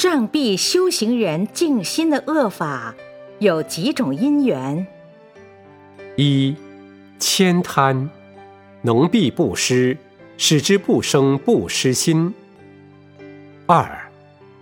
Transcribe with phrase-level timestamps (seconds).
[0.00, 2.94] 障蔽修行人静心的恶法
[3.38, 4.86] 有几种因缘？
[6.16, 6.56] 一、
[7.18, 8.08] 悭贪，
[8.80, 9.98] 能避布施，
[10.38, 12.32] 使之不生不施心；
[13.66, 14.10] 二、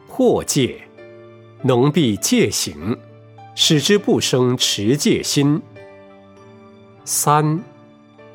[0.08, 0.80] 破戒，
[1.62, 2.98] 能避戒行，
[3.54, 5.60] 使之不生持戒心；
[7.04, 7.62] 三、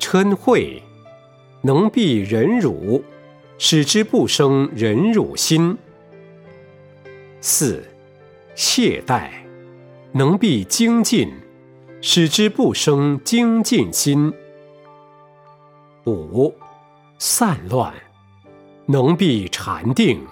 [0.00, 0.80] 嗔恚，
[1.60, 3.04] 能避忍辱，
[3.58, 5.76] 使之不生忍辱心；
[7.46, 7.84] 四、
[8.54, 9.28] 懈怠，
[10.12, 11.30] 能避精进。
[12.00, 14.32] 使之不生精进心。
[16.06, 16.54] 五、
[17.18, 17.92] 散乱，
[18.86, 20.26] 能避禅定，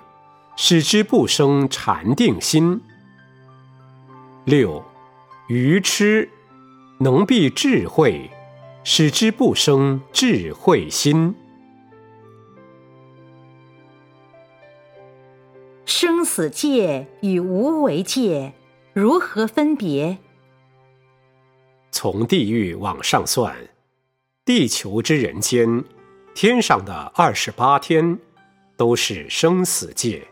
[0.56, 2.80] 使之不生禅定心。
[4.46, 4.82] 六、
[5.48, 6.30] 愚痴，
[6.98, 8.30] 能避智慧，
[8.84, 11.34] 使之不生智慧心。
[16.04, 18.54] 生死界与无为界
[18.92, 20.18] 如何分别？
[21.92, 23.54] 从地狱往上算，
[24.44, 25.84] 地球之人间，
[26.34, 28.18] 天上的二十八天，
[28.76, 30.26] 都是生死界。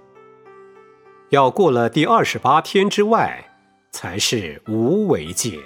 [1.28, 3.48] 要过了第二十八天之外，
[3.92, 5.61] 才是无为界。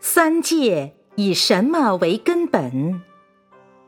[0.00, 3.02] 三界以什么为根本？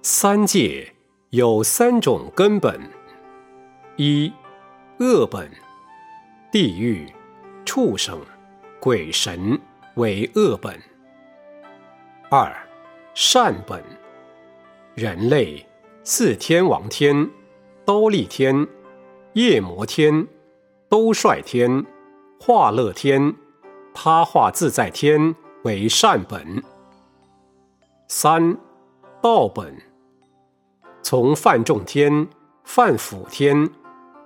[0.03, 0.93] 三界
[1.31, 2.79] 有三种根本：
[4.01, 4.33] 一、
[5.01, 5.51] 恶本，
[6.53, 7.13] 地狱、
[7.65, 8.17] 畜生。
[8.79, 9.61] 鬼神
[9.97, 10.81] 为恶本。
[12.31, 12.55] 二，
[13.13, 13.83] 善本。
[14.95, 15.67] 人类、
[16.05, 17.29] 四天王天、
[17.85, 18.69] 兜率天、
[19.33, 20.29] 夜摩天、
[20.89, 21.85] 兜率天、
[22.39, 23.35] 化乐天、
[23.93, 26.63] 他化自在天为善本。
[28.07, 28.57] 三，
[29.21, 29.77] 道本。
[31.03, 32.29] 从梵众天、
[32.63, 33.69] 梵辅天、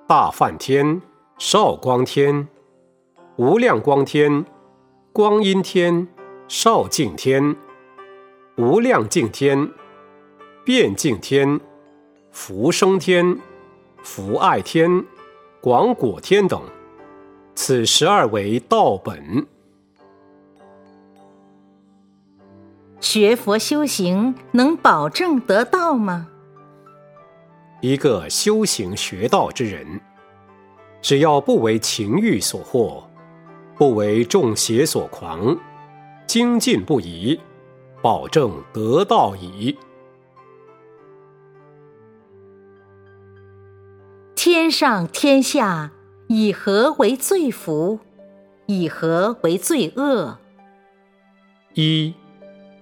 [0.08, 1.00] 大梵天、
[1.38, 2.48] 少光天。
[3.36, 4.44] 无量光天、
[5.12, 6.06] 光阴天、
[6.48, 7.56] 少净天、
[8.58, 9.70] 无量净天、
[10.64, 11.58] 变净天、
[12.30, 13.38] 福生天、
[14.02, 15.04] 福爱天、
[15.62, 16.60] 广果天等，
[17.54, 19.46] 此十二为道本。
[23.00, 26.28] 学佛修行能保证得道吗？
[27.82, 30.00] 一个修行学道之人，
[31.00, 33.02] 只要不为情欲所惑。
[33.76, 35.58] 不为众邪所狂，
[36.24, 37.40] 精进不移，
[38.00, 39.76] 保证得道矣。
[44.36, 45.90] 天上天下，
[46.28, 47.98] 以何为罪福？
[48.66, 50.38] 以何为罪恶？
[51.74, 52.14] 一，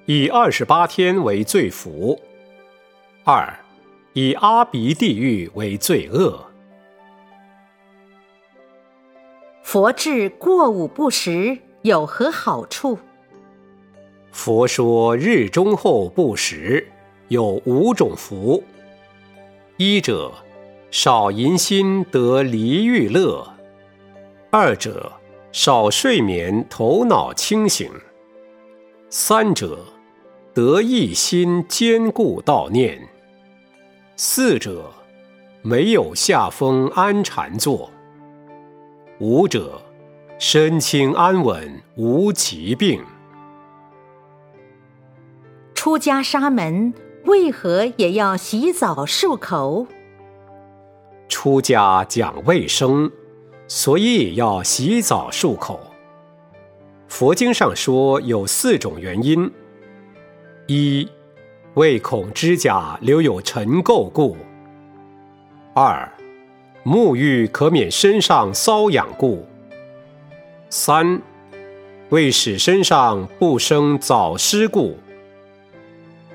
[0.04, 2.18] 以二十八天为罪福；
[3.24, 3.58] 二，
[4.12, 6.46] 以阿鼻地狱为罪恶。
[9.62, 12.98] 佛治过午不食有何好处？
[14.32, 16.88] 佛说日中后不食
[17.28, 18.62] 有五种福：
[19.76, 20.32] 一者
[20.90, 23.46] 少淫心得离欲乐；
[24.50, 25.12] 二者
[25.52, 27.88] 少睡眠头脑清醒；
[29.08, 29.78] 三者
[30.52, 32.98] 得一心坚固道念；
[34.22, 34.84] 四者
[35.62, 37.90] 没有下风安禅坐。
[39.18, 39.80] 五者，
[40.38, 43.02] 身轻安稳，无疾病。
[45.74, 46.92] 出家沙门
[47.24, 49.86] 为何也要洗澡漱口？
[51.26, 53.10] 出家讲卫生，
[53.68, 55.80] 所以要洗澡漱口。
[57.08, 59.50] 佛经上说有四种原因：
[60.66, 61.08] 一，
[61.74, 64.36] 为恐指甲留有尘垢故；
[65.74, 66.10] 二。
[66.82, 69.46] 沐浴可免身上瘙痒故。
[70.70, 71.20] 三，
[72.08, 74.98] 为使身上不生早湿故。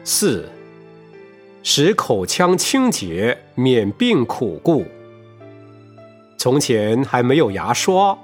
[0.03, 0.47] 四，
[1.63, 4.85] 使口腔清洁，免病苦故。
[6.37, 8.17] 从前还没有牙刷，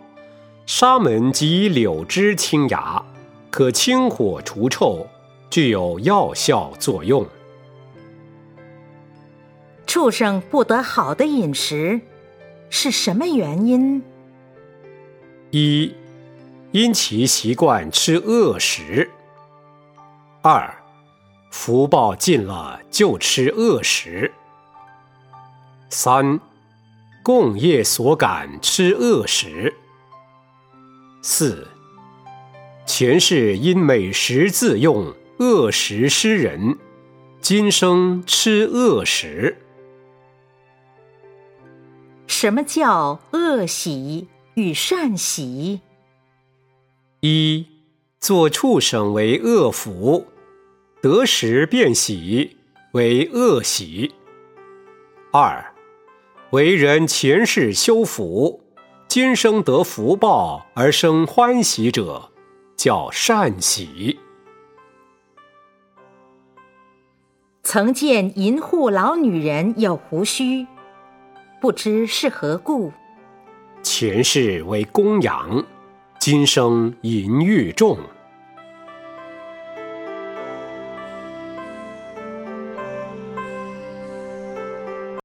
[0.68, 3.04] 沙门即柳枝清牙，
[3.50, 5.08] 可清火除臭，
[5.52, 7.24] 具有药效作用。
[9.86, 12.02] 畜生不得好的饮食。
[12.74, 14.02] 是什么原因？
[15.50, 15.94] 一，
[16.72, 19.10] 因其习惯吃恶食；
[20.42, 20.74] 二，
[21.50, 24.32] 福报尽了就吃恶食；
[25.90, 26.40] 三，
[27.22, 29.74] 共业所感吃恶食；
[31.22, 31.68] 四，
[32.86, 36.78] 前世因美食自用恶食诗人，
[37.40, 39.58] 今生吃恶食。
[42.28, 45.82] 什么叫恶喜与善喜？
[47.22, 47.66] 一，
[48.20, 50.28] 做畜生为恶福，
[51.02, 52.58] 得时便喜
[52.92, 54.14] 为恶喜。
[55.34, 55.74] 二，
[56.52, 58.62] 为人前世修福，
[59.08, 62.30] 今生得福报而生欢喜者，
[62.78, 64.20] 叫善喜。
[67.74, 70.68] 曾见银户老女人有胡须，
[71.62, 72.92] 不知是何故。
[73.82, 75.66] 前世为公养。
[76.20, 77.98] 今生淫欲重。